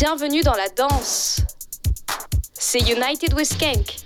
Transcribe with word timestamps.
Bienvenue 0.00 0.42
dans 0.42 0.54
la 0.54 0.68
danse. 0.68 1.40
C'est 2.54 2.78
United 2.78 3.34
with 3.34 3.52
Skank, 3.52 3.96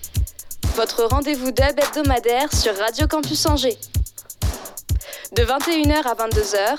votre 0.74 1.04
rendez-vous 1.04 1.50
dub 1.50 1.78
hebdomadaire 1.78 2.50
sur 2.50 2.74
Radio 2.78 3.06
Campus 3.06 3.44
Angers. 3.44 3.76
De 5.36 5.42
21h 5.42 6.02
à 6.06 6.14
22h, 6.14 6.76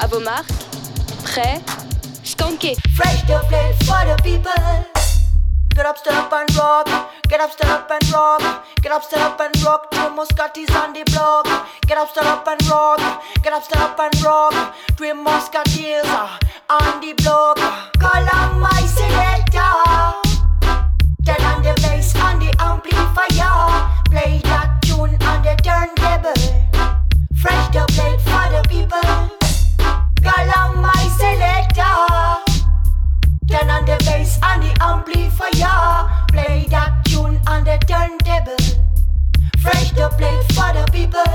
à 0.00 0.06
vos 0.08 0.20
marques, 0.20 0.50
prêts, 1.24 1.62
skanké. 2.22 2.76
Fresh 2.94 3.22
the 3.22 3.40
plate 3.48 3.84
for 3.86 4.04
the 4.04 4.22
people. 4.22 4.52
Get 5.74 5.86
up, 5.86 5.96
stand 5.96 6.18
up 6.18 6.30
and 6.30 6.58
rock. 6.58 6.88
Get 7.30 7.40
up, 7.40 7.52
stand 7.52 7.70
up 7.70 7.90
and 7.90 8.12
rock. 8.12 8.42
Get 8.82 8.92
up, 8.92 9.02
stand 9.02 9.22
up 9.22 9.40
and 9.40 9.64
rock. 9.64 9.90
Two 9.92 10.10
Muscatis 10.14 10.70
on 10.74 10.92
the 10.92 11.10
block. 11.10 11.46
Get 11.86 11.96
up, 11.96 12.10
stand 12.10 12.26
up 12.26 12.46
and 12.46 12.68
rock. 12.68 13.22
Get 13.42 13.54
up, 13.54 13.62
stand 13.62 13.82
up 13.82 13.98
and 13.98 14.22
rock. 14.22 14.74
Three 14.98 15.12
Muscatis 15.12 16.04
uh, 16.04 16.38
on 16.70 17.00
the 17.00 17.12
block. 17.14 17.58
Call 17.98 18.26
on 18.32 18.60
my 18.60 18.80
selector. 18.86 19.74
Turn 21.26 21.42
on 21.50 21.62
the 21.62 21.74
bass 21.82 22.14
on 22.14 22.38
the 22.38 22.54
amplifier. 22.60 23.90
Play 24.08 24.40
that 24.44 24.78
tune 24.82 25.16
on 25.26 25.42
the 25.42 25.56
turntable. 25.66 26.40
Fresh 27.42 27.74
the 27.74 27.84
plate 27.94 28.20
for 28.20 28.46
the 28.54 28.62
people. 28.68 29.10
Call 30.22 30.48
on 30.58 30.80
my 30.80 31.02
selector. 31.18 31.98
Turn 33.50 33.68
on 33.68 33.84
the 33.84 33.98
bass 34.06 34.38
on 34.44 34.60
the 34.60 34.72
amplifier. 34.80 36.06
Play 36.28 36.66
that 36.70 37.04
tune 37.04 37.40
on 37.48 37.64
the 37.64 37.78
turntable. 37.90 38.62
Fresh 39.60 39.90
the 39.92 40.08
plate 40.16 40.46
for 40.54 40.70
the 40.72 40.86
people. 40.92 41.34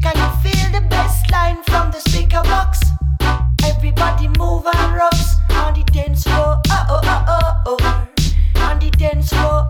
Can 0.00 0.14
you 0.14 0.30
feel 0.42 0.70
the 0.70 0.86
bass 0.88 1.28
line 1.32 1.60
from 1.64 1.90
the 1.90 1.98
speaker 1.98 2.42
box? 2.44 2.85
Everybody 3.76 4.28
move 4.38 4.64
and 4.66 4.96
rocks 4.96 5.36
on 5.50 5.74
the 5.74 5.84
dance 5.92 6.24
floor. 6.24 6.58
Oh 6.70 6.86
oh 6.88 7.00
oh 7.04 7.62
oh 7.66 7.76
oh. 7.78 8.08
On 8.56 8.78
the 8.78 8.90
dance 8.90 9.28
floor. 9.28 9.65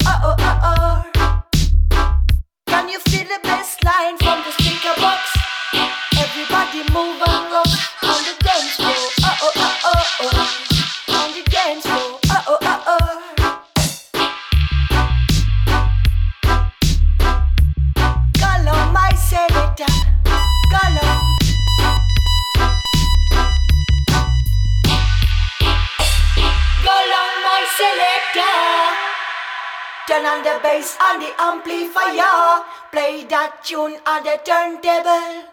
Turn 30.17 30.25
on 30.25 30.43
the 30.43 30.59
bass 30.63 30.97
on 30.99 31.21
the 31.21 31.29
amplifier. 31.39 32.65
Play 32.91 33.25
that 33.29 33.61
tune 33.63 34.01
on 34.07 34.25
the 34.25 34.41
turntable. 34.49 35.45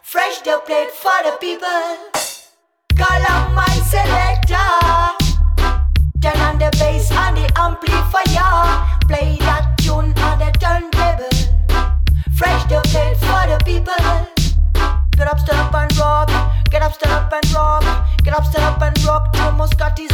Fresh 0.00 0.40
the 0.48 0.62
plate 0.64 0.90
for 0.90 1.12
the 1.28 1.36
people. 1.36 1.92
Call 2.96 3.22
on 3.28 3.52
my 3.52 3.68
selector. 3.84 4.72
Turn 6.24 6.40
on 6.40 6.56
the 6.56 6.72
bass 6.80 7.12
on 7.12 7.34
the 7.34 7.52
amplifier. 7.60 8.80
Play 9.08 9.36
that 9.44 9.76
tune 9.76 10.16
on 10.24 10.38
the 10.40 10.56
turntable. 10.56 11.28
Fresh 12.32 12.64
the 12.72 12.80
plate 12.88 13.18
for 13.20 13.44
the 13.44 13.60
people. 13.68 13.92
Get 15.18 15.28
up, 15.28 15.38
stand 15.38 15.68
up 15.68 15.74
and 15.74 15.96
rock. 15.98 16.30
Get 16.70 16.80
up, 16.80 16.94
stand 16.94 17.12
up 17.12 17.30
and 17.30 17.52
rock. 17.52 17.84
Get 18.24 18.32
up, 18.32 18.46
stand 18.46 18.64
up 18.64 18.80
and 18.80 19.04
rock. 19.04 19.32
The 19.34 19.52
block. 19.52 20.07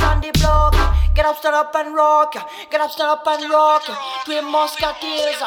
Get 1.25 1.31
up, 1.31 1.39
stand 1.39 1.55
up 1.55 1.75
and 1.75 1.95
rock. 1.95 2.35
Get 2.71 2.81
up, 2.83 2.91
stand 2.91 3.09
up 3.09 3.27
and 3.27 3.51
rock. 3.51 3.83
Three 4.27 4.43
Muscatis. 4.43 5.41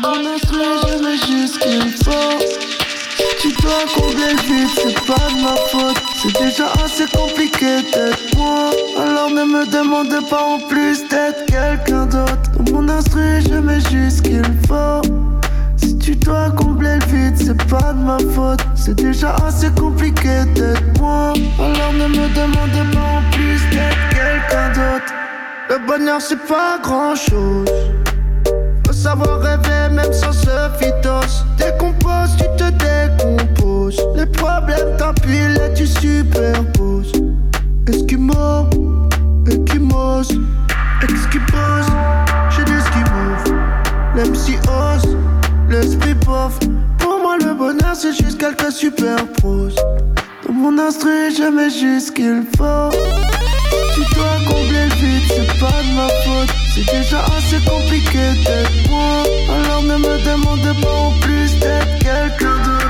Mon 0.00 0.26
instru, 0.26 0.58
je 0.88 0.94
mets 1.04 1.18
juste 1.18 1.54
ce 1.54 1.58
qu'il 1.60 1.92
faut. 2.02 2.38
Tu 3.40 3.52
dois 3.62 3.84
combler 3.94 4.34
le 4.34 4.42
vide, 4.42 4.68
c'est 4.74 5.06
pas 5.06 5.28
de 5.30 5.40
ma 5.40 5.54
faute. 5.54 6.02
C'est 6.20 6.36
déjà 6.36 6.72
assez 6.84 7.06
compliqué 7.16 7.80
d'être 7.92 8.36
moi. 8.36 8.72
Alors 8.98 9.30
ne 9.30 9.44
me 9.44 9.66
demande 9.66 10.28
pas 10.28 10.42
en 10.42 10.58
plus 10.68 11.06
d'être 11.08 11.46
quelqu'un 11.46 12.06
d'autre. 12.06 12.50
Dans 12.58 12.72
mon 12.72 12.88
instru, 12.88 13.40
je 13.48 13.54
mets 13.54 13.80
juste 13.88 14.22
qu'il 14.22 14.42
faut. 14.66 15.00
Si 15.76 15.96
tu 15.96 16.16
dois 16.16 16.50
combler 16.50 16.98
le 16.98 17.06
vide, 17.06 17.36
c'est 17.38 17.68
pas 17.68 17.92
de 17.92 18.02
ma 18.02 18.18
faute. 18.34 18.66
C'est 18.74 18.96
déjà 18.96 19.36
assez 19.46 19.70
compliqué 19.78 20.44
d'être 20.56 20.98
moi. 20.98 21.34
Alors 21.60 21.92
ne 21.92 22.08
me 22.08 22.28
demande 22.34 22.92
pas 22.92 23.18
en 23.18 23.30
plus 23.30 23.60
d'être 23.70 24.08
quelqu'un 24.10 24.70
d'autre. 24.70 25.19
Le 25.70 25.78
bonheur, 25.86 26.20
c'est 26.20 26.48
pas 26.48 26.80
grand 26.82 27.14
chose. 27.14 27.68
Faut 28.84 28.92
savoir 28.92 29.40
rêver 29.40 29.94
même 29.94 30.12
sans 30.12 30.32
ce 30.32 30.68
phytos. 30.80 31.44
Décompose, 31.56 32.36
tu 32.36 32.44
te 32.56 32.70
décomposes. 32.70 34.00
Les 34.16 34.26
problèmes 34.26 34.96
t'empilent 34.98 35.60
et 35.64 35.72
tu 35.72 35.86
superposes. 35.86 37.12
Esquimaux, 37.86 38.68
Esquimos, 39.46 40.22
Esquimos 41.02 41.86
J'ai 42.50 42.64
des 42.64 42.72
esquimaux 42.72 43.56
L'MC 44.16 44.58
ose, 44.68 45.16
l'esprit 45.68 46.14
pauvre 46.14 46.58
Pour 46.98 47.20
moi 47.20 47.36
le 47.38 47.54
bonheur 47.54 47.94
c'est 47.94 48.12
juste 48.12 48.38
quelques 48.38 48.72
superposes 48.72 49.76
Dans 50.46 50.52
mon 50.52 50.78
instru 50.78 51.30
je 51.36 51.50
mets 51.50 51.70
juste 51.70 52.08
ce 52.08 52.12
qu'il 52.12 52.44
faut 52.56 53.39
tu 54.08 54.14
dois 54.14 54.36
combler 54.46 54.84
le 54.84 54.94
vide, 54.96 55.22
c'est 55.28 55.58
pas 55.58 55.82
de 55.82 55.94
ma 55.94 56.08
faute. 56.08 56.54
C'est 56.74 56.98
déjà 56.98 57.24
assez 57.36 57.58
compliqué 57.64 58.34
d'être 58.44 58.88
moi. 58.88 59.22
Alors 59.48 59.82
ne 59.82 59.96
me 59.96 60.18
demande 60.24 60.80
pas 60.80 60.90
en 60.90 61.12
plus 61.20 61.54
d'être 61.58 61.98
quelqu'un 61.98 62.56
d'autre. 62.62 62.89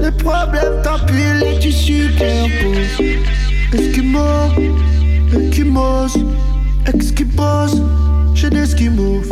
Les 0.00 0.10
problèmes 0.10 0.80
t'empilent 0.82 1.44
et 1.44 1.58
tu 1.58 1.70
superposes. 1.70 3.02
Esquimaux, 3.72 4.52
Esquimos, 5.34 6.16
Esquimos, 6.86 7.82
j'ai 8.34 8.50
des 8.50 8.62
esquimaux. 8.62 9.22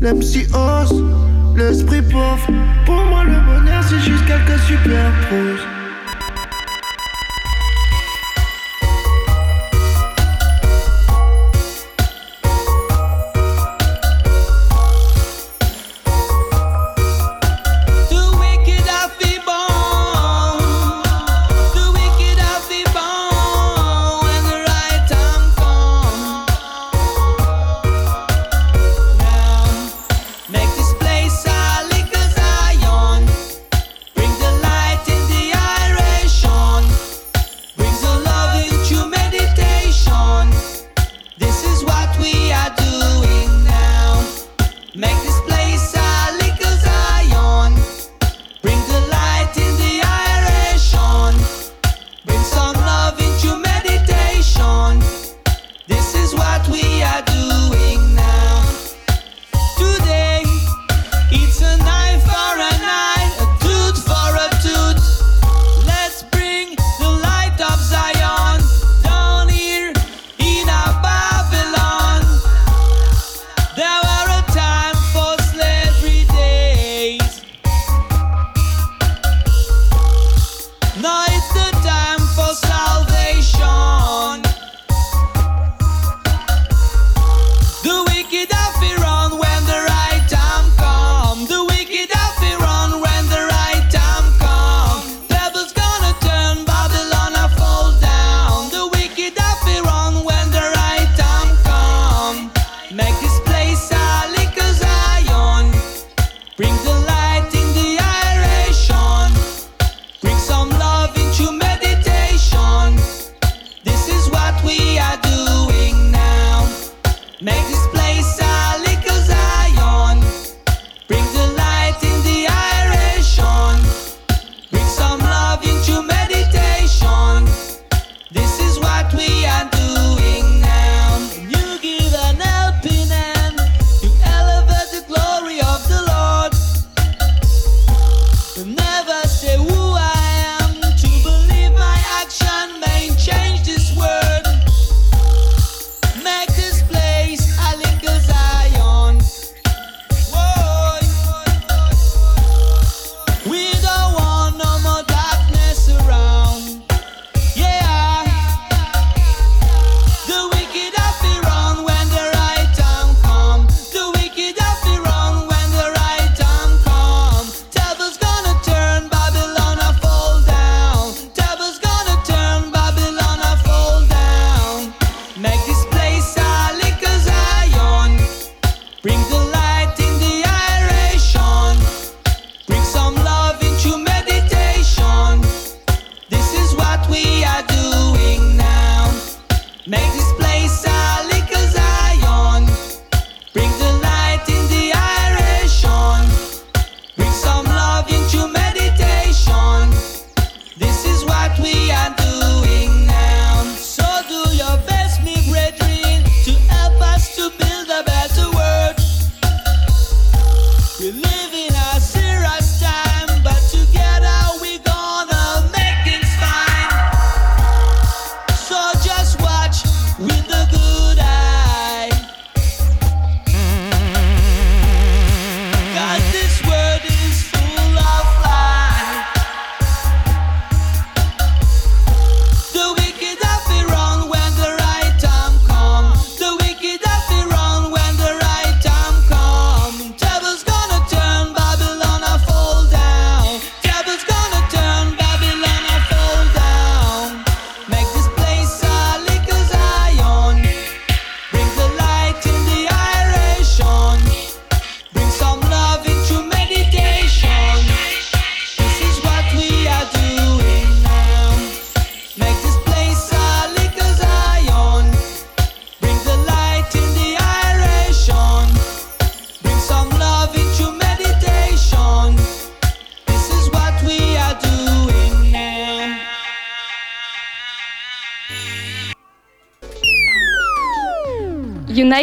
L'MC 0.00 0.46
ose, 0.54 1.04
l'esprit 1.56 2.02
pauvre. 2.02 2.46
Pour 2.86 3.04
moi, 3.06 3.24
le 3.24 3.40
bonheur 3.46 3.82
c'est 3.88 4.00
juste 4.00 4.24
quelques 4.26 4.60
super 4.60 5.12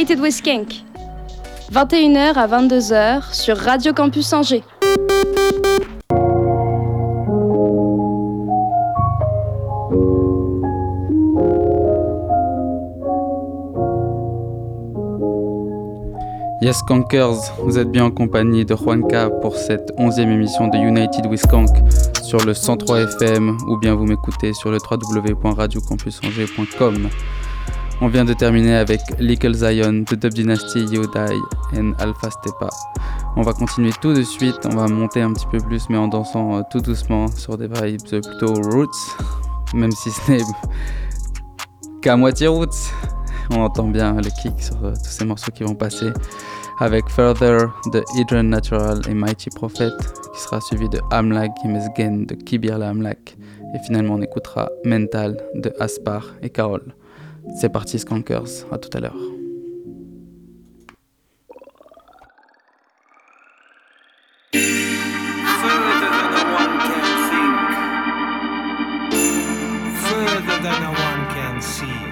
United 0.05 0.21
with 0.21 0.35
Skank. 0.35 0.83
21h 1.71 2.35
à 2.35 2.47
22h 2.47 3.33
sur 3.33 3.57
Radio 3.57 3.91
Campus 3.91 4.31
Angers. 4.33 4.61
Yes 16.61 16.77
Skankers, 16.77 17.51
vous 17.63 17.79
êtes 17.79 17.89
bien 17.89 18.05
en 18.05 18.11
compagnie 18.11 18.63
de 18.63 18.75
Juanca 18.75 19.31
pour 19.41 19.55
cette 19.55 19.91
onzième 19.97 20.29
émission 20.29 20.67
de 20.67 20.77
United 20.77 21.25
with 21.25 21.39
Skank 21.39 21.69
sur 22.21 22.45
le 22.45 22.53
103 22.53 23.01
FM 23.01 23.57
ou 23.69 23.77
bien 23.77 23.95
vous 23.95 24.05
m'écoutez 24.05 24.53
sur 24.53 24.69
le 24.69 24.77
www.radiocampusangers.com. 24.77 27.09
On 28.01 28.07
vient 28.09 28.25
de 28.25 28.33
terminer 28.33 28.75
avec 28.75 28.99
Little 29.19 29.53
Zion 29.53 30.03
de 30.09 30.15
Dub 30.15 30.33
Dynasty, 30.33 30.85
Yodai 30.85 31.33
et 31.73 31.79
Alpha 31.97 32.29
Stepa. 32.29 32.69
On 33.37 33.41
va 33.41 33.53
continuer 33.53 33.91
tout 34.01 34.13
de 34.13 34.21
suite, 34.21 34.59
on 34.65 34.75
va 34.75 34.87
monter 34.87 35.21
un 35.21 35.31
petit 35.31 35.45
peu 35.49 35.59
plus 35.59 35.89
mais 35.89 35.97
en 35.97 36.09
dansant 36.09 36.57
euh, 36.57 36.61
tout 36.69 36.81
doucement 36.81 37.27
sur 37.27 37.57
des 37.57 37.67
vibes 37.67 38.01
plutôt 38.21 38.53
roots, 38.53 39.17
même 39.73 39.91
si 39.91 40.11
ce 40.11 40.31
n'est 40.31 40.43
qu'à 42.01 42.17
moitié 42.17 42.47
roots. 42.47 42.91
On 43.51 43.61
entend 43.61 43.87
bien 43.87 44.15
le 44.15 44.29
kick 44.41 44.61
sur 44.61 44.75
euh, 44.83 44.91
tous 44.91 45.09
ces 45.09 45.23
morceaux 45.23 45.51
qui 45.53 45.63
vont 45.63 45.75
passer 45.75 46.11
avec 46.79 47.07
Further 47.09 47.59
de 47.93 48.03
Hydran 48.17 48.43
Natural 48.43 48.99
et 49.07 49.13
Mighty 49.13 49.49
Prophet 49.51 49.89
qui 50.33 50.41
sera 50.41 50.59
suivi 50.59 50.89
de 50.89 50.99
Amlag 51.11 51.49
et 51.63 51.67
Mesgen 51.69 52.25
de 52.25 52.35
Kibir 52.35 52.77
la 52.77 52.89
Amlak 52.89 53.37
et 53.73 53.79
finalement 53.85 54.15
on 54.15 54.21
écoutera 54.21 54.69
Mental 54.83 55.37
de 55.53 55.73
Aspar 55.79 56.25
et 56.41 56.49
Carol. 56.49 56.93
C'est 57.53 57.69
parti 57.69 57.99
Skankers, 57.99 58.65
à 58.71 58.77
tout 58.77 58.89
à 58.93 58.99
l'heure. 58.99 59.15
Further 70.03 70.59
than 70.61 70.83
a 70.83 70.89
one 70.89 71.27
can 71.33 71.61
see. 71.61 72.04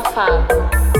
sua. 0.00 0.91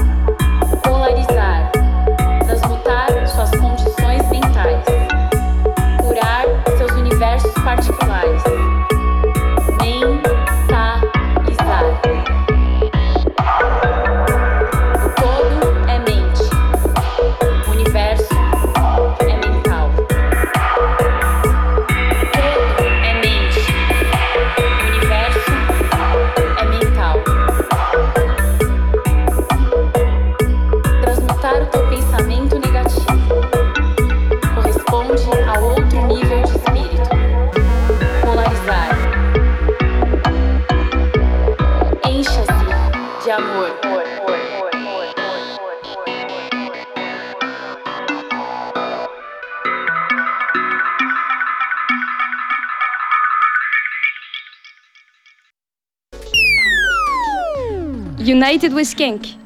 United 58.53 58.75
with 58.75 58.87
Skank. 58.87 59.39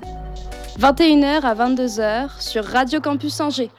21h 0.81 1.43
à 1.45 1.55
22h 1.55 2.41
sur 2.41 2.65
Radio 2.65 3.01
Campus 3.01 3.41
Angers. 3.41 3.71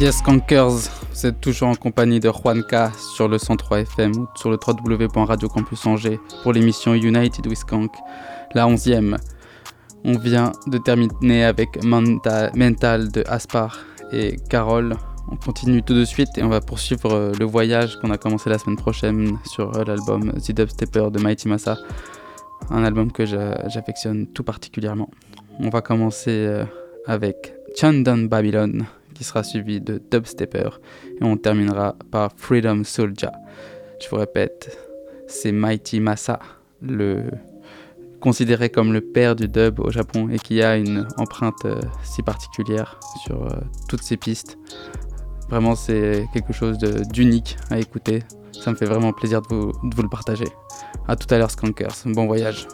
Yes, 0.00 0.16
Skankers, 0.18 1.05
vous 1.16 1.24
êtes 1.24 1.40
toujours 1.40 1.68
en 1.68 1.74
compagnie 1.74 2.20
de 2.20 2.30
Juanca 2.30 2.92
sur 2.92 3.26
le 3.26 3.38
103 3.38 3.80
FM 3.80 4.12
ou 4.16 4.28
sur 4.34 4.50
le 4.50 4.58
www.radiocampusangers 4.58 6.20
pour 6.42 6.52
l'émission 6.52 6.92
United 6.92 7.46
with 7.46 7.56
Skank, 7.56 7.90
la 8.52 8.66
11e. 8.66 9.16
On 10.04 10.18
vient 10.18 10.52
de 10.66 10.76
terminer 10.76 11.44
avec 11.44 11.82
Mental 11.82 13.10
de 13.10 13.24
Aspar 13.26 13.78
et 14.12 14.36
Carole. 14.50 14.94
On 15.32 15.36
continue 15.36 15.82
tout 15.82 15.94
de 15.94 16.04
suite 16.04 16.36
et 16.36 16.42
on 16.42 16.50
va 16.50 16.60
poursuivre 16.60 17.10
euh, 17.10 17.32
le 17.40 17.46
voyage 17.46 17.98
qu'on 18.00 18.10
a 18.10 18.18
commencé 18.18 18.50
la 18.50 18.58
semaine 18.58 18.76
prochaine 18.76 19.38
sur 19.46 19.74
euh, 19.74 19.84
l'album 19.84 20.34
The 20.34 20.52
Dubstepper 20.52 21.10
de 21.10 21.18
Mighty 21.18 21.48
Massa, 21.48 21.78
un 22.68 22.84
album 22.84 23.10
que 23.10 23.24
j'affectionne 23.24 24.26
tout 24.26 24.44
particulièrement. 24.44 25.08
On 25.60 25.70
va 25.70 25.80
commencer 25.80 26.46
euh, 26.46 26.64
avec 27.06 27.54
Chandan 27.74 28.28
Babylon 28.28 28.84
qui 29.16 29.24
sera 29.24 29.42
suivi 29.42 29.80
de 29.80 30.00
Dubstepper 30.10 30.68
et 31.20 31.24
on 31.24 31.36
terminera 31.36 31.96
par 32.10 32.32
Freedom 32.36 32.84
Soldier. 32.84 33.30
Je 34.02 34.08
vous 34.10 34.16
répète, 34.16 34.76
c'est 35.26 35.52
Mighty 35.52 36.00
Massa, 36.00 36.38
le 36.82 37.24
considéré 38.20 38.70
comme 38.70 38.92
le 38.92 39.00
père 39.00 39.36
du 39.36 39.48
dub 39.48 39.80
au 39.80 39.90
Japon 39.90 40.28
et 40.28 40.38
qui 40.38 40.62
a 40.62 40.76
une 40.76 41.06
empreinte 41.16 41.64
euh, 41.64 41.80
si 42.02 42.22
particulière 42.22 42.98
sur 43.24 43.44
euh, 43.44 43.50
toutes 43.88 44.02
ses 44.02 44.16
pistes. 44.16 44.58
Vraiment, 45.48 45.76
c'est 45.76 46.26
quelque 46.32 46.52
chose 46.52 46.78
d'unique 46.78 47.56
à 47.70 47.78
écouter. 47.78 48.24
Ça 48.52 48.70
me 48.70 48.76
fait 48.76 48.86
vraiment 48.86 49.12
plaisir 49.12 49.42
de 49.42 49.48
vous, 49.48 50.02
le 50.02 50.08
partager. 50.08 50.48
A 51.06 51.14
tout 51.14 51.32
à 51.32 51.38
l'heure, 51.38 51.50
Skankers. 51.50 51.94
Bon 52.06 52.26
voyage. 52.26 52.66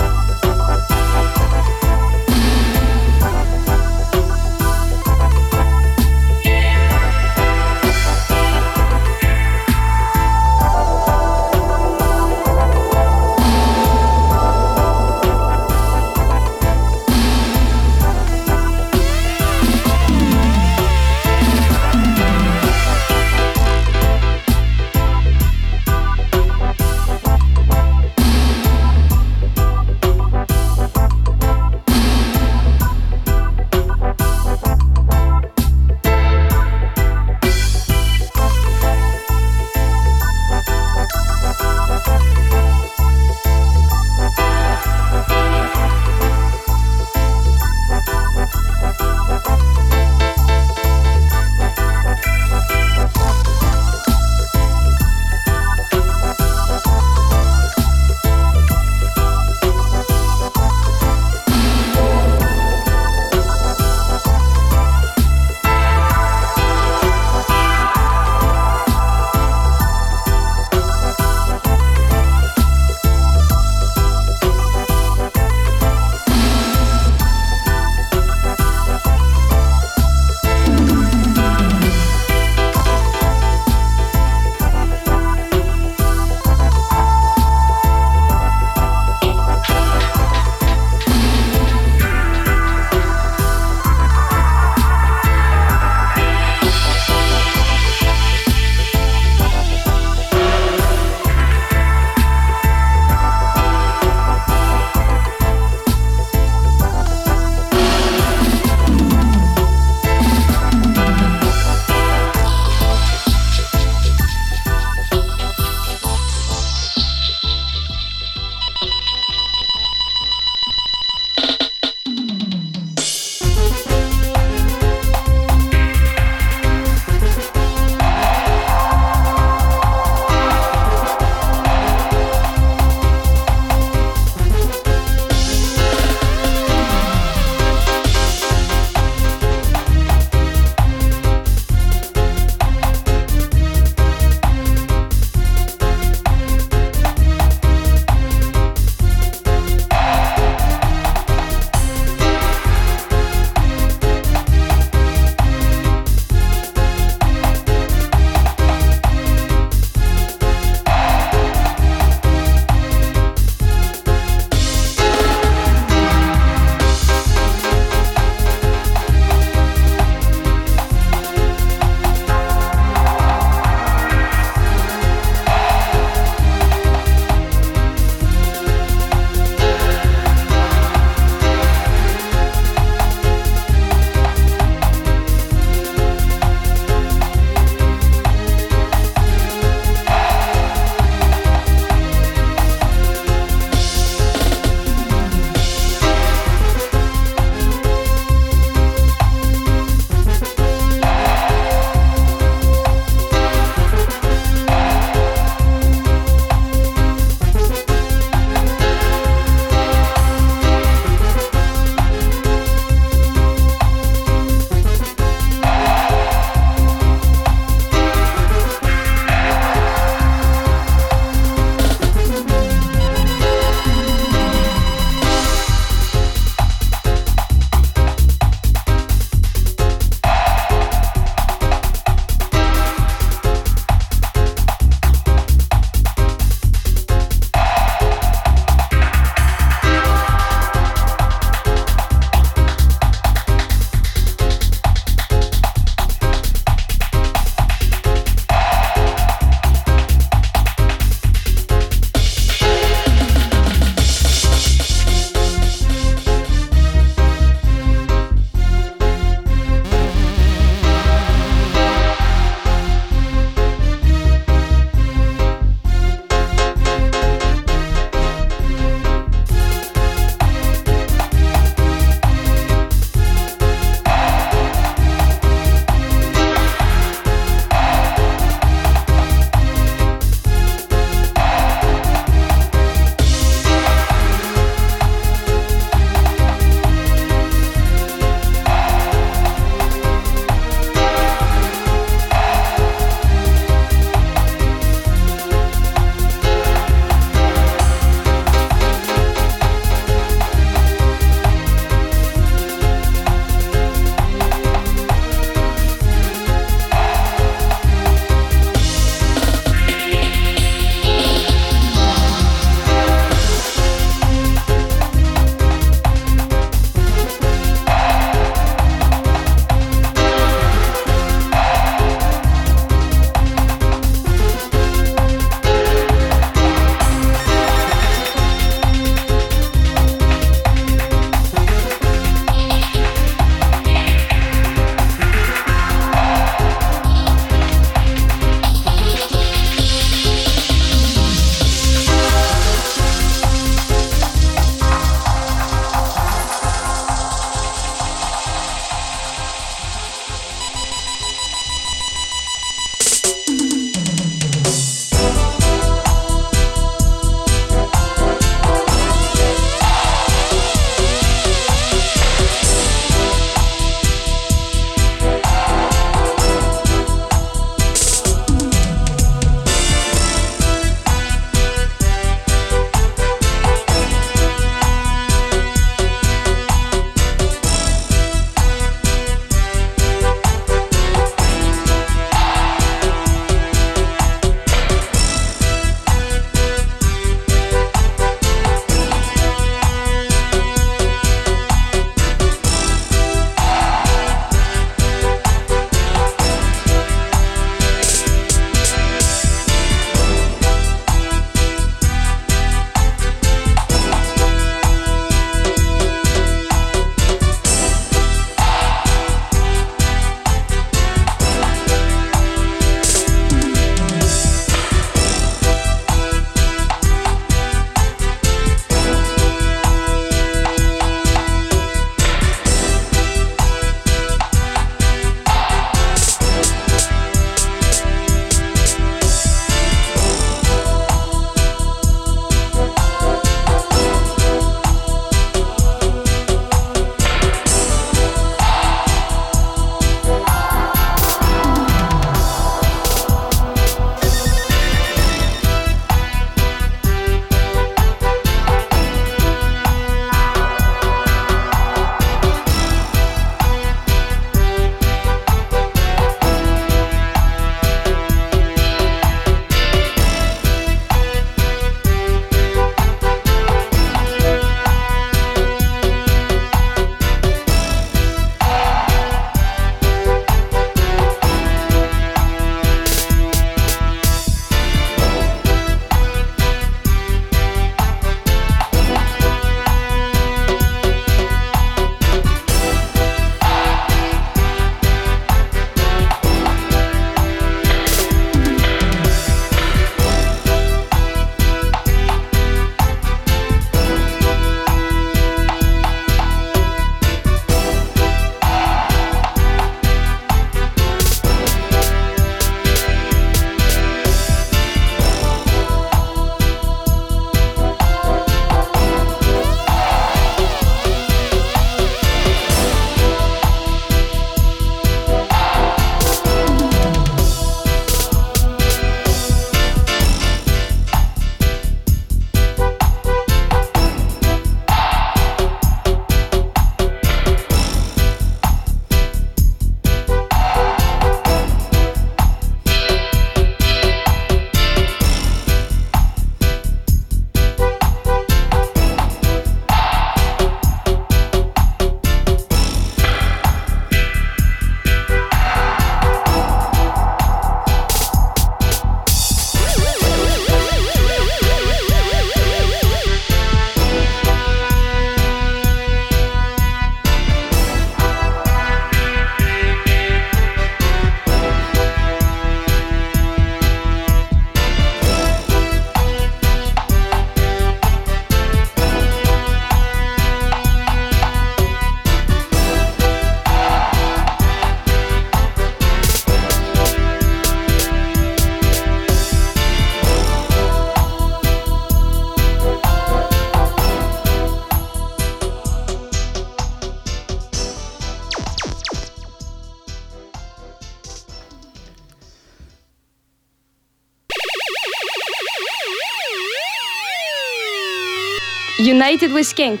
United 599.28 599.52
with 599.52 599.66
Skank. 599.66 600.00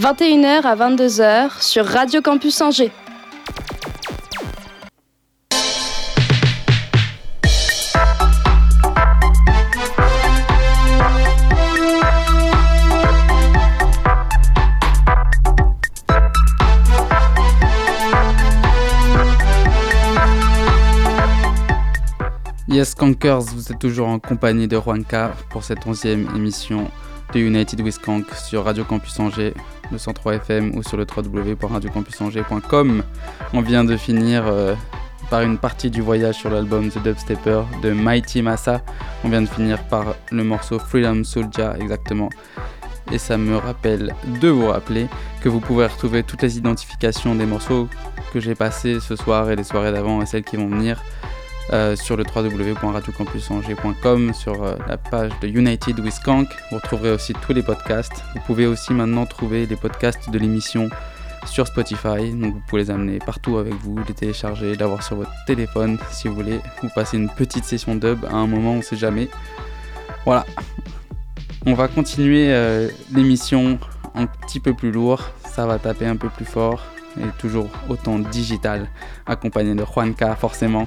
21h 0.00 0.62
à 0.62 0.74
22h 0.74 1.60
sur 1.60 1.84
Radio 1.84 2.22
Campus 2.22 2.58
Angers. 2.62 2.90
Yes, 22.68 22.92
Skankers, 22.92 23.40
vous 23.40 23.70
êtes 23.70 23.78
toujours 23.78 24.08
en 24.08 24.18
compagnie 24.18 24.66
de 24.66 24.80
Juanca 24.80 25.32
pour 25.50 25.62
cette 25.62 25.86
onzième 25.86 26.26
émission 26.34 26.90
United 27.40 27.80
with 27.80 27.98
sur 28.36 28.64
Radio 28.64 28.84
Campus 28.84 29.18
Angers, 29.20 29.54
le 29.90 29.98
103 29.98 30.34
FM 30.34 30.76
ou 30.76 30.82
sur 30.82 30.96
le 30.96 31.04
www.radiocampusangers.com. 31.04 33.02
On 33.52 33.60
vient 33.60 33.84
de 33.84 33.96
finir 33.96 34.44
euh, 34.46 34.74
par 35.30 35.42
une 35.42 35.58
partie 35.58 35.90
du 35.90 36.00
voyage 36.00 36.36
sur 36.36 36.50
l'album 36.50 36.90
The 36.90 37.02
Dubstepper 37.02 37.62
de 37.82 37.90
Mighty 37.92 38.42
Massa. 38.42 38.82
On 39.24 39.28
vient 39.28 39.42
de 39.42 39.48
finir 39.48 39.82
par 39.88 40.14
le 40.30 40.44
morceau 40.44 40.78
Freedom 40.78 41.24
Soldier 41.24 41.70
exactement. 41.80 42.30
Et 43.12 43.18
ça 43.18 43.36
me 43.36 43.56
rappelle 43.56 44.14
de 44.40 44.48
vous 44.48 44.68
rappeler 44.68 45.08
que 45.42 45.48
vous 45.48 45.60
pouvez 45.60 45.86
retrouver 45.86 46.22
toutes 46.22 46.42
les 46.42 46.56
identifications 46.56 47.34
des 47.34 47.46
morceaux 47.46 47.88
que 48.32 48.40
j'ai 48.40 48.54
passés 48.54 48.98
ce 49.00 49.16
soir 49.16 49.50
et 49.50 49.56
les 49.56 49.64
soirées 49.64 49.92
d'avant 49.92 50.22
et 50.22 50.26
celles 50.26 50.44
qui 50.44 50.56
vont 50.56 50.68
venir 50.68 51.02
euh, 51.72 51.96
sur 51.96 52.16
le 52.16 52.24
www.radiocampusangers.com, 52.24 54.34
sur 54.34 54.62
euh, 54.62 54.76
la 54.86 54.98
page 54.98 55.32
de 55.40 55.48
United 55.48 55.98
with 56.00 56.20
Kank. 56.22 56.48
Vous 56.70 56.76
retrouverez 56.76 57.10
aussi 57.10 57.32
tous 57.32 57.54
les 57.54 57.62
podcasts. 57.62 58.22
Vous 58.34 58.40
pouvez 58.46 58.66
aussi 58.66 58.92
maintenant 58.92 59.24
trouver 59.24 59.64
les 59.66 59.76
podcasts 59.76 60.28
de 60.30 60.38
l'émission 60.38 60.90
sur 61.46 61.66
Spotify. 61.66 62.32
Donc 62.32 62.54
vous 62.54 62.62
pouvez 62.68 62.82
les 62.82 62.90
amener 62.90 63.18
partout 63.18 63.56
avec 63.56 63.74
vous, 63.74 63.98
les 64.06 64.14
télécharger, 64.14 64.76
l'avoir 64.76 65.02
sur 65.02 65.16
votre 65.16 65.32
téléphone 65.46 65.98
si 66.10 66.28
vous 66.28 66.34
voulez. 66.34 66.60
Vous 66.82 66.90
passez 66.94 67.16
une 67.16 67.30
petite 67.30 67.64
session 67.64 67.94
dub 67.94 68.24
à 68.26 68.34
un 68.34 68.46
moment, 68.46 68.74
on 68.74 68.82
sait 68.82 68.96
jamais. 68.96 69.28
Voilà. 70.24 70.44
On 71.66 71.74
va 71.74 71.88
continuer 71.88 72.52
euh, 72.52 72.88
l'émission 73.12 73.78
un 74.14 74.26
petit 74.26 74.60
peu 74.60 74.74
plus 74.74 74.90
lourd. 74.90 75.30
Ça 75.46 75.66
va 75.66 75.78
taper 75.78 76.06
un 76.06 76.16
peu 76.16 76.28
plus 76.28 76.44
fort 76.44 76.82
et 77.18 77.26
toujours 77.38 77.70
autant 77.88 78.18
digital, 78.18 78.88
accompagné 79.26 79.74
de 79.74 79.84
Juanca 79.84 80.36
forcément. 80.36 80.86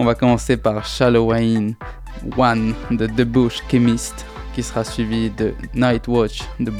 On 0.00 0.04
va 0.06 0.14
commencer 0.14 0.56
par 0.56 0.86
Shallow 0.86 1.26
Wayne 1.26 1.74
One 2.38 2.74
de 2.90 3.06
The 3.06 3.22
Bush 3.22 3.60
Chemist, 3.70 4.24
qui 4.54 4.62
sera 4.62 4.82
suivi 4.82 5.28
de 5.28 5.52
Night 5.74 6.08
Watch 6.08 6.40
de 6.58 6.70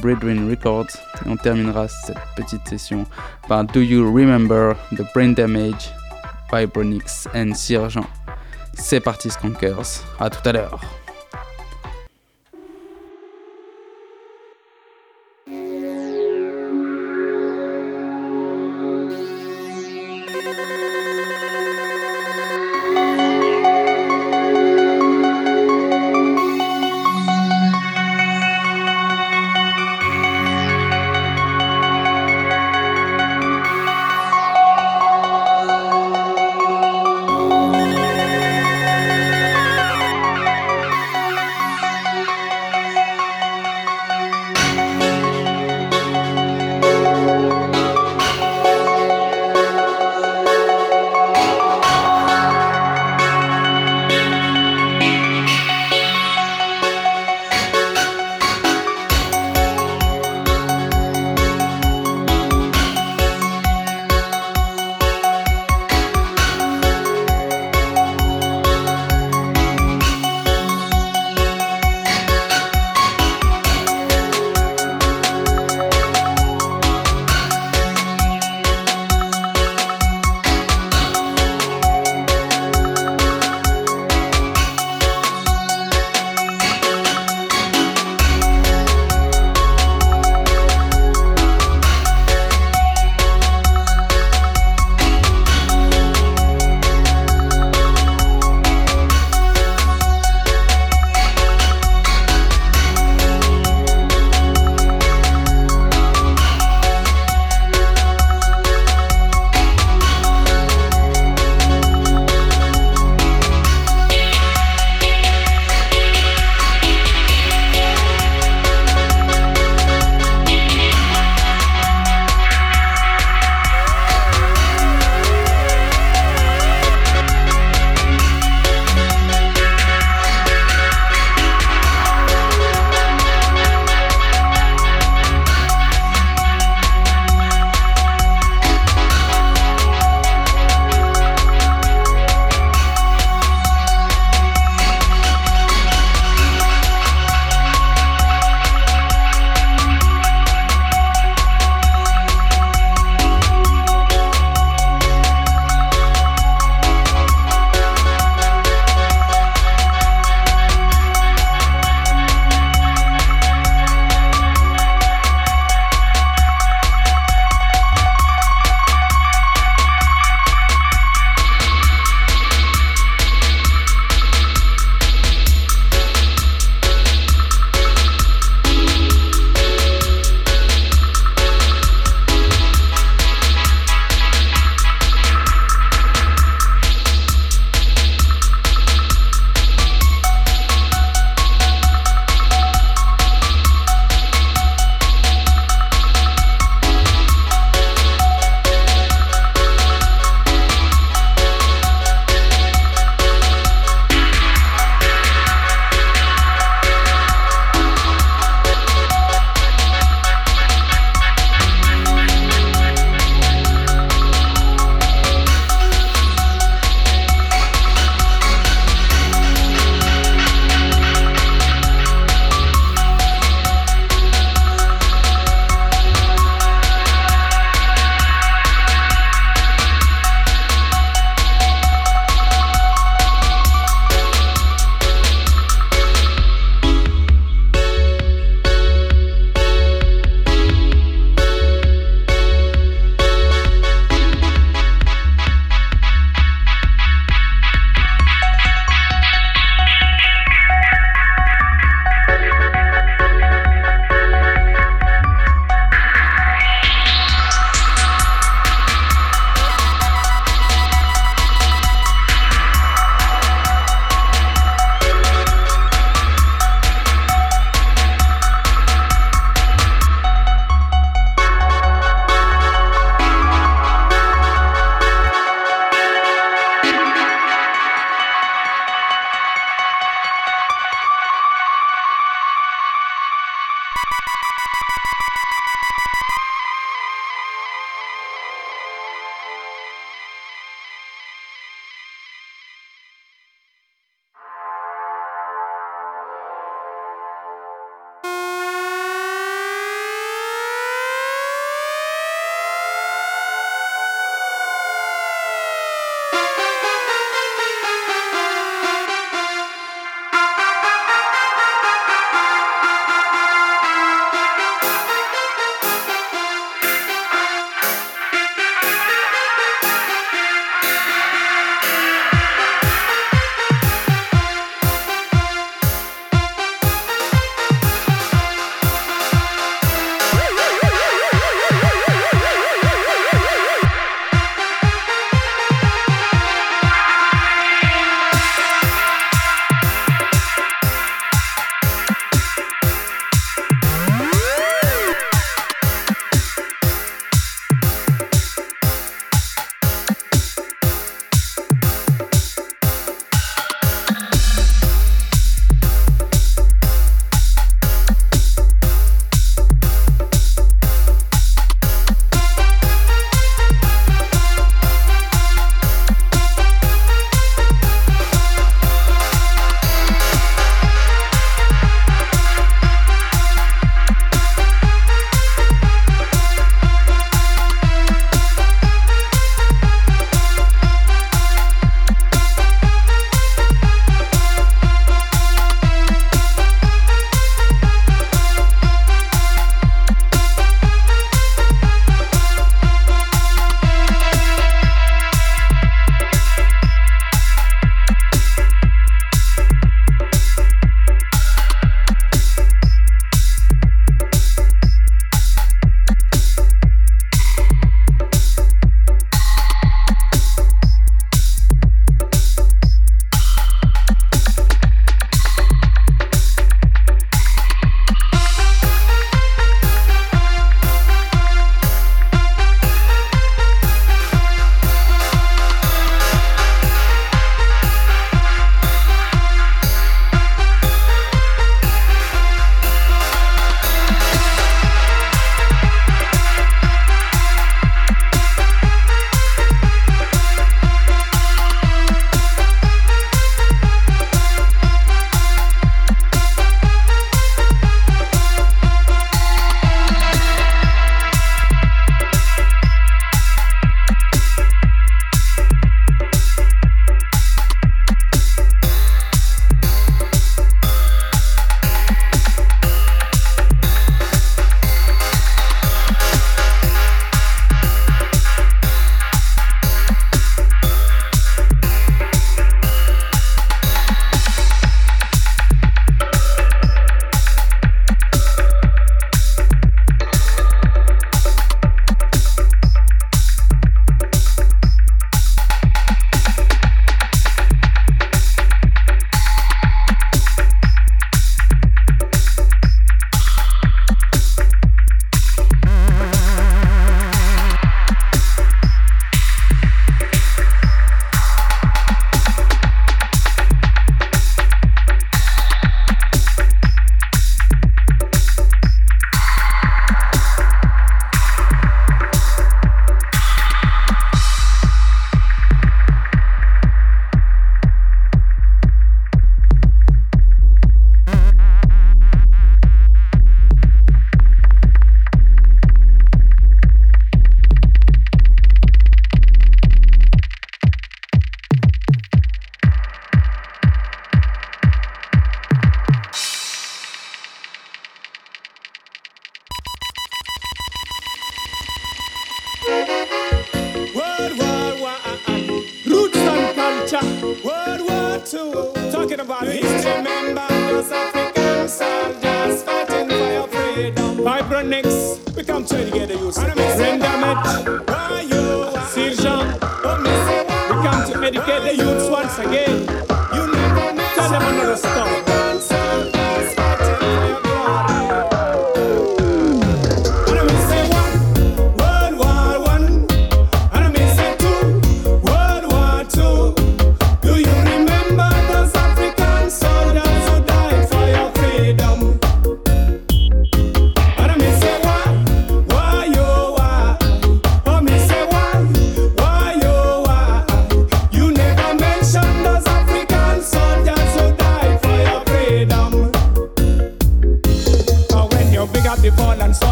Records. 0.49 0.87
Et 1.23 1.29
on 1.29 1.37
terminera 1.37 1.87
cette 1.87 2.17
petite 2.35 2.67
session 2.67 3.05
par 3.47 3.65
Do 3.65 3.79
You 3.79 4.11
Remember 4.11 4.73
the 4.97 5.03
Brain 5.13 5.33
Damage 5.33 5.91
by 6.51 6.65
Bronix 6.65 7.27
and 7.35 7.53
Sirgeant. 7.53 8.07
C'est 8.73 9.01
parti 9.01 9.29
Skankers, 9.29 10.03
à 10.19 10.31
tout 10.31 10.49
à 10.49 10.53
l'heure. 10.53 10.81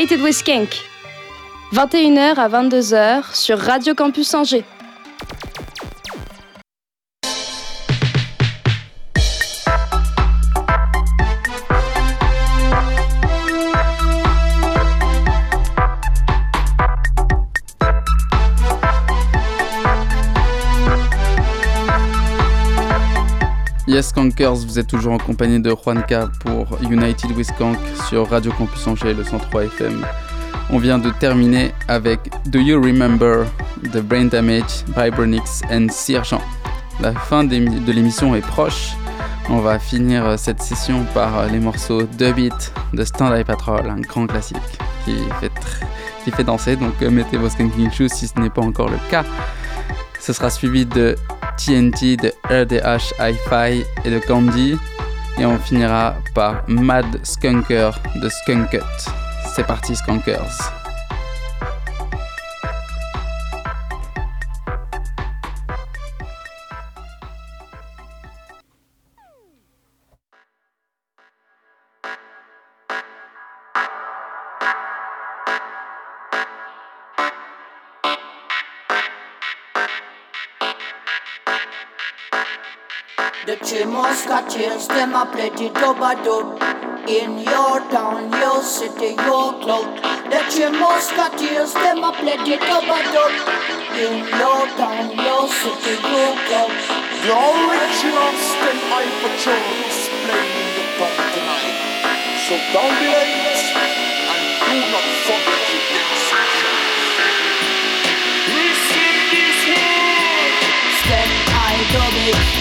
United 0.00 0.22
with 0.22 0.42
Kink. 0.42 0.70
21h 1.74 2.36
à 2.36 2.48
22h 2.48 3.34
sur 3.34 3.58
Radio 3.58 3.94
Campus 3.94 4.32
Angers. 4.32 4.64
Vous 24.00 24.78
êtes 24.78 24.86
toujours 24.86 25.12
en 25.12 25.18
compagnie 25.18 25.60
de 25.60 25.74
Juanca 25.74 26.30
pour 26.40 26.66
United 26.90 27.36
with 27.36 27.48
Skank 27.48 27.76
sur 28.08 28.30
Radio 28.30 28.50
Campus 28.50 28.86
Angers, 28.86 29.12
le 29.12 29.24
103 29.24 29.64
FM. 29.64 30.06
On 30.70 30.78
vient 30.78 30.98
de 30.98 31.10
terminer 31.10 31.74
avec 31.86 32.30
Do 32.46 32.58
You 32.60 32.80
Remember 32.80 33.44
The 33.92 33.98
Brain 33.98 34.24
Damage, 34.24 34.84
Vibronix 34.96 35.60
and 35.70 35.88
Sergent. 35.90 36.40
La 37.02 37.12
fin 37.12 37.44
de 37.44 37.92
l'émission 37.92 38.34
est 38.34 38.40
proche. 38.40 38.92
On 39.50 39.58
va 39.58 39.78
finir 39.78 40.38
cette 40.38 40.62
session 40.62 41.04
par 41.12 41.44
les 41.48 41.58
morceaux 41.58 42.04
The 42.04 42.34
Beat 42.34 42.72
de 42.94 43.04
Stand 43.04 43.44
Patrol, 43.44 43.86
un 43.86 44.00
grand 44.00 44.26
classique 44.26 44.56
qui 45.04 45.14
fait, 45.40 45.52
qui 46.24 46.30
fait 46.30 46.44
danser. 46.44 46.76
Donc 46.76 46.98
mettez 47.02 47.36
vos 47.36 47.50
skanking 47.50 47.90
shoes 47.90 48.08
si 48.08 48.26
ce 48.26 48.40
n'est 48.40 48.48
pas 48.48 48.62
encore 48.62 48.88
le 48.88 48.98
cas. 49.10 49.24
Ce 50.20 50.32
sera 50.32 50.50
suivi 50.50 50.84
de 50.84 51.16
TNT, 51.56 52.16
de 52.16 52.32
RDH 52.44 53.14
Hi-Fi 53.18 53.84
et 54.04 54.10
de 54.10 54.18
Candy. 54.18 54.76
Et 55.38 55.46
on 55.46 55.58
finira 55.58 56.16
par 56.34 56.62
Mad 56.68 57.24
Skunker 57.24 57.90
de 58.22 58.28
Skunkut. 58.28 58.82
C'est 59.54 59.66
parti, 59.66 59.96
Skunkers. 59.96 60.79
I 85.20 85.26
played 85.28 85.52
the 85.52 85.68
in 87.04 87.44
your 87.44 87.76
town, 87.92 88.32
your 88.32 88.64
city, 88.64 89.20
your 89.20 89.52
cloak. 89.60 89.92
that 90.32 90.48
you 90.56 90.72
Cotillas, 91.12 91.76
them 91.76 92.00
I 92.00 92.08
played 92.16 92.40
the 92.48 92.56
troubadour 92.56 93.28
in 94.00 94.24
your 94.32 94.64
town, 94.80 95.12
your 95.20 95.44
city, 95.44 96.00
your 96.00 96.32
cloak. 96.48 96.72
The 97.20 97.36
original 97.36 98.32
Then 98.64 98.80
I 98.80 99.04
patrol 99.20 99.60
is 99.84 100.08
playing 100.24 100.72
the 100.72 100.84
top 100.96 101.12
tonight. 101.36 101.76
So 102.48 102.56
don't 102.72 102.96
be 102.96 103.12
late 103.12 103.76
and 103.76 104.40
do 104.56 104.76
not 104.88 105.04
forget 105.28 105.68
your 105.68 106.00
exception. 106.16 106.76
We 108.56 108.72
this 109.36 109.60
world. 109.68 110.52
Stem 110.96 111.28
I 111.60 111.76
double. 111.92 112.59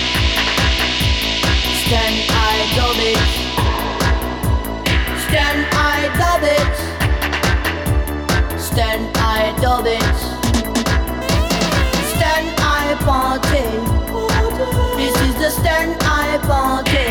Stand 9.79 9.95
party. 13.07 13.63
This 14.99 15.15
is 15.21 15.33
the 15.39 15.49
stand 15.49 15.95
I 16.01 16.37
party. 16.43 17.07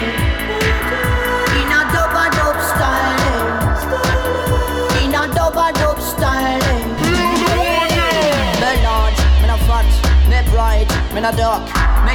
In 1.56 1.72
a 1.72 1.80
dub 1.88 2.12
a 2.12 2.28
dub. 2.36 2.60
In 5.00 5.16
a 5.16 5.24
dub 5.32 5.56
a 5.56 5.72
dub. 5.80 5.96
Me 8.60 8.70
large, 8.84 9.20
me 9.40 9.46
fat, 9.64 9.88
me 10.28 10.38
bright, 10.52 10.90
me 11.14 11.20
dark, 11.32 11.64
me 12.04 12.12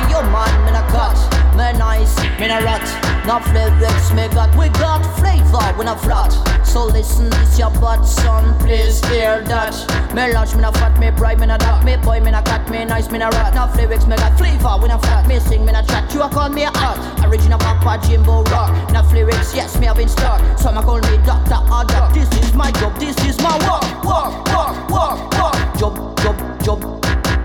me 0.65 0.71
cut, 0.93 1.17
me 1.57 1.67
nice, 1.79 2.13
me 2.39 2.45
not 2.47 2.61
rot. 2.61 2.82
No 3.25 3.39
lyrics 3.53 4.11
me 4.11 4.27
got, 4.35 4.53
we 4.57 4.67
got 4.67 5.01
flavor, 5.17 5.75
we 5.79 5.85
not 5.85 6.01
flat. 6.01 6.31
So 6.65 6.87
listen, 6.87 7.29
this 7.29 7.57
your 7.57 7.69
butt, 7.71 8.05
son, 8.05 8.57
please 8.59 8.99
hear 9.07 9.41
that. 9.43 9.73
Me 10.13 10.33
large, 10.33 10.53
me 10.55 10.61
not 10.61 10.75
fat, 10.75 10.99
me 10.99 11.09
bright, 11.09 11.39
me 11.39 11.47
not 11.47 11.61
dark, 11.61 11.85
me 11.85 11.95
boy, 11.95 12.19
me 12.19 12.31
not 12.31 12.43
cat, 12.43 12.69
me 12.69 12.83
nice, 12.83 13.09
me 13.09 13.19
not 13.19 13.33
rat. 13.33 13.53
No 13.55 13.71
lyrics 13.77 14.05
me 14.07 14.17
got 14.17 14.37
flavor, 14.37 14.77
we 14.81 14.89
not 14.89 15.01
flat. 15.01 15.25
Me 15.25 15.39
sing, 15.39 15.63
me 15.63 15.71
not 15.71 15.87
chat, 15.87 16.13
you 16.13 16.21
a 16.21 16.27
call 16.27 16.49
me 16.49 16.63
a 16.63 16.71
art. 16.75 16.99
Original 17.25 17.59
Papa 17.59 18.05
Jimbo 18.05 18.43
rock. 18.51 18.91
No 18.91 19.01
lyrics, 19.13 19.55
yes, 19.55 19.79
me 19.79 19.85
have 19.85 19.95
been 19.95 20.09
stuck. 20.09 20.41
Some 20.59 20.77
a 20.77 20.83
call 20.83 20.99
me 20.99 21.17
doctor 21.25 21.63
or 21.71 21.85
doc. 21.85 22.13
This 22.13 22.29
is 22.43 22.53
my 22.53 22.71
job, 22.71 22.99
this 22.99 23.15
is 23.23 23.37
my 23.39 23.55
work, 23.63 24.03
work, 24.03 24.33
work, 24.51 24.89
work, 24.91 25.17
work. 25.39 25.77
Job, 25.77 25.95
job, 26.19 26.37
job, 26.61 26.79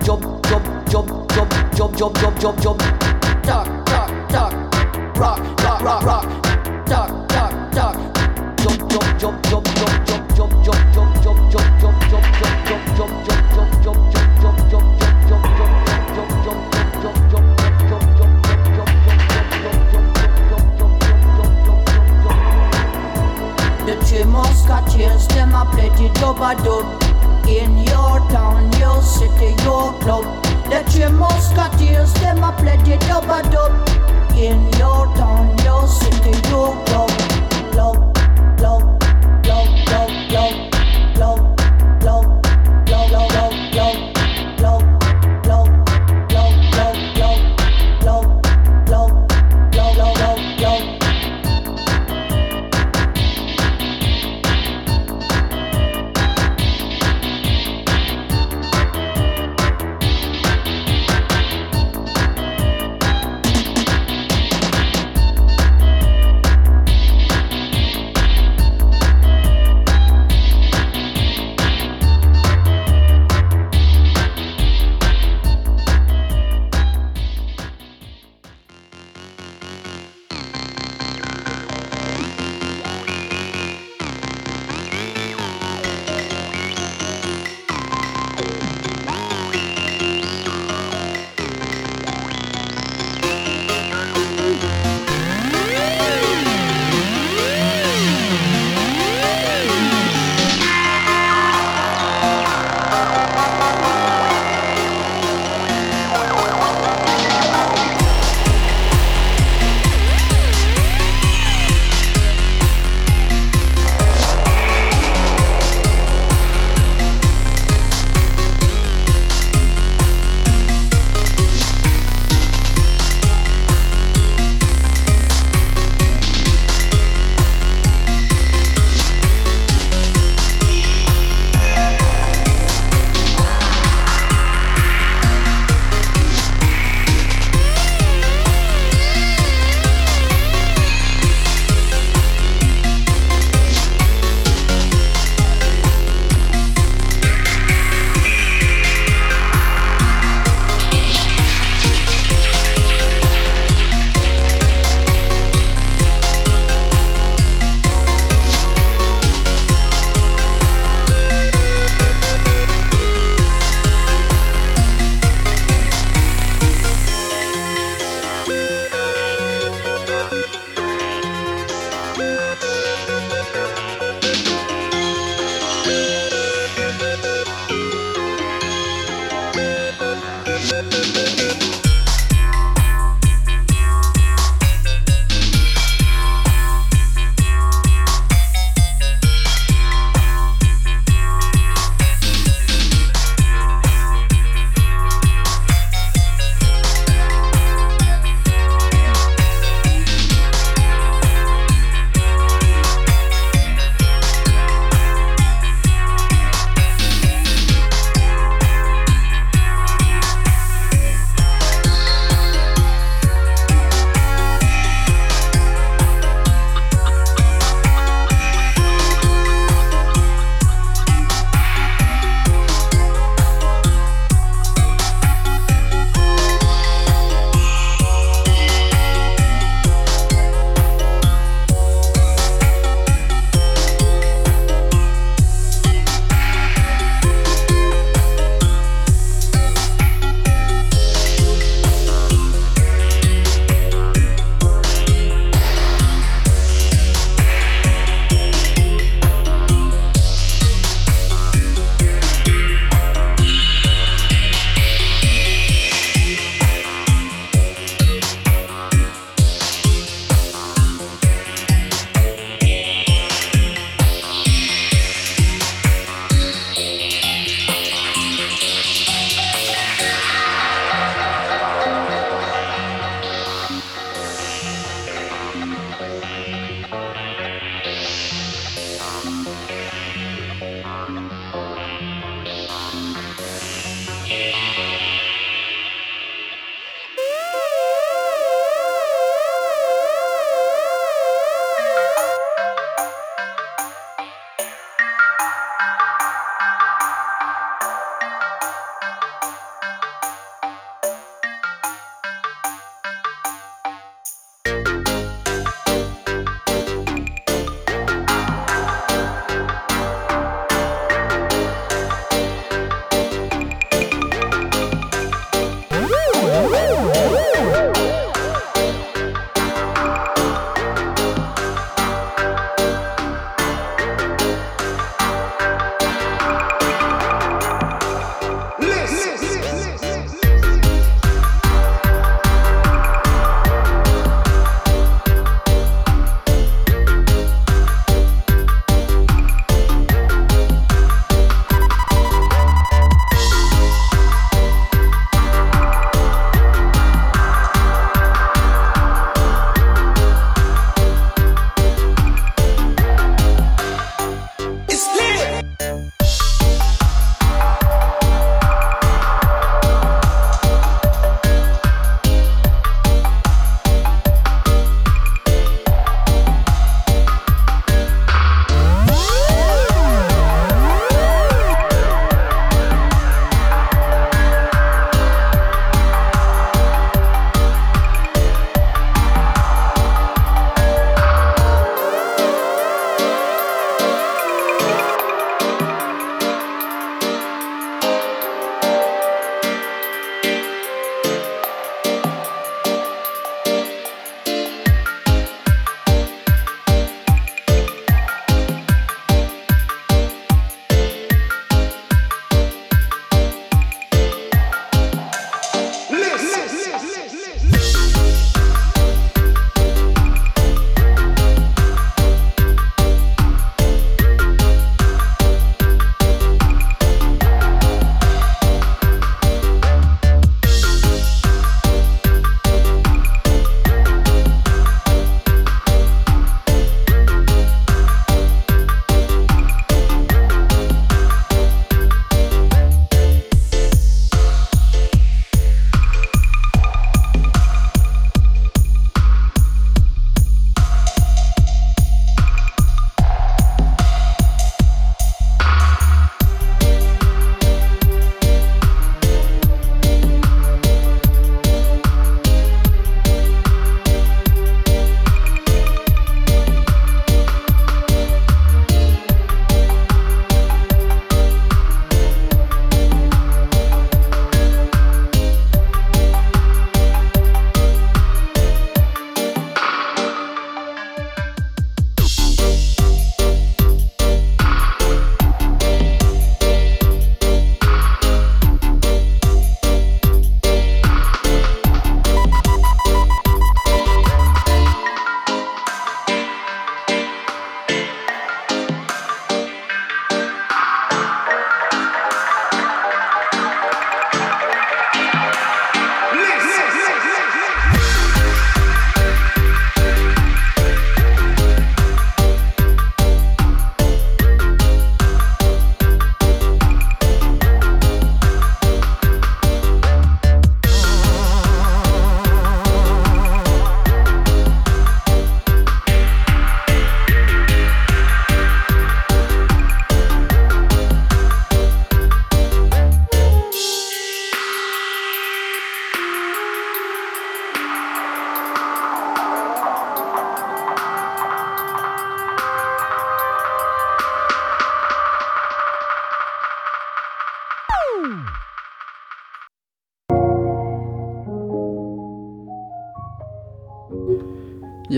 job, 0.03 0.43
job, 0.43 0.91
job, 0.91 1.31
job, 1.31 1.77
job, 1.77 1.97
job, 1.97 2.19
job, 2.19 2.41
job, 2.41 2.61
job. 2.61 2.79
Duck, 3.45 3.87
duck, 3.87 4.29
duck. 4.29 4.75
Rock, 5.19 5.58
rock, 5.83 6.03
rock, 6.05 6.25
rock, 6.25 6.87
duck, 6.87 7.29
duck, 7.29 7.73
duck, 7.73 7.95
jump, 8.59 8.91
jump, 8.91 9.19
jump, 9.19 9.43
jump, 9.45 9.67
jump, 9.77 10.35
jump, 10.35 10.65
jump, 10.65 10.65
jump, 10.65 11.21
jump, 11.21 11.65
jump, 11.81 12.07
jump, 12.09 12.33
jump, 12.97 13.05
jump, 13.05 13.35
jump, 13.83 13.83
jump, 13.83 14.71
jump, 14.71 14.71
jump. 14.71 15.09
musketeers, 24.29 25.27
them 25.29 25.55
a 25.55 25.65
play 25.73 25.89
the 25.91 26.11
dub-a-dub 26.15 27.49
In 27.49 27.79
your 27.79 28.19
town, 28.31 28.71
your 28.79 29.01
city, 29.01 29.55
your 29.63 29.93
club 30.01 30.25
The 30.69 30.85
three 30.91 31.09
musketeers, 31.09 32.13
them 32.15 32.43
a 32.43 32.53
play 32.53 32.77
the 32.79 32.97
dub-a-dub 33.07 34.18
in 34.39 34.63
your 34.79 35.05
town, 35.17 35.59
your 35.65 35.85
city, 35.89 36.31
your 36.49 36.73
club. 36.87 37.11
Club, 37.73 38.15
club, 38.57 38.98